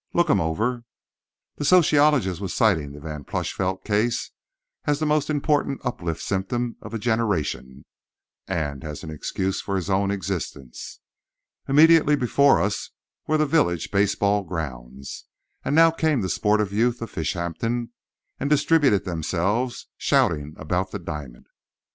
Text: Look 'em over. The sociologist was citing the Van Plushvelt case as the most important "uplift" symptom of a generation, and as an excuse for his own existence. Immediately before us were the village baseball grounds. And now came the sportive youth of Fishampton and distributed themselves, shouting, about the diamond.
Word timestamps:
Look 0.15 0.31
'em 0.31 0.41
over. 0.41 0.83
The 1.57 1.65
sociologist 1.65 2.41
was 2.41 2.55
citing 2.55 2.91
the 2.93 2.99
Van 2.99 3.23
Plushvelt 3.23 3.85
case 3.85 4.31
as 4.85 4.97
the 4.97 5.05
most 5.05 5.29
important 5.29 5.79
"uplift" 5.83 6.23
symptom 6.23 6.75
of 6.81 6.95
a 6.95 6.97
generation, 6.97 7.85
and 8.47 8.83
as 8.83 9.03
an 9.03 9.11
excuse 9.11 9.61
for 9.61 9.75
his 9.75 9.91
own 9.91 10.09
existence. 10.09 11.01
Immediately 11.67 12.15
before 12.15 12.59
us 12.59 12.89
were 13.27 13.37
the 13.37 13.45
village 13.45 13.91
baseball 13.91 14.41
grounds. 14.41 15.25
And 15.63 15.75
now 15.75 15.91
came 15.91 16.21
the 16.21 16.29
sportive 16.29 16.73
youth 16.73 16.99
of 17.03 17.11
Fishampton 17.11 17.91
and 18.39 18.49
distributed 18.49 19.05
themselves, 19.05 19.85
shouting, 19.97 20.55
about 20.57 20.89
the 20.89 20.97
diamond. 20.97 21.45